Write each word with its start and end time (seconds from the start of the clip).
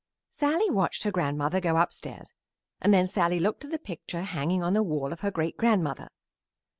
Sallie 0.31 0.71
watched 0.71 1.03
her 1.03 1.11
grandmother 1.11 1.59
go 1.61 1.77
upstairs 1.77 2.33
and 2.81 2.91
then 2.91 3.07
Sallie 3.07 3.37
looked 3.37 3.65
at 3.65 3.69
the 3.69 3.77
picture 3.77 4.23
hanging 4.23 4.63
on 4.63 4.73
the 4.73 4.81
wall 4.81 5.13
of 5.13 5.19
her 5.19 5.29
great 5.29 5.57
grandmother. 5.57 6.07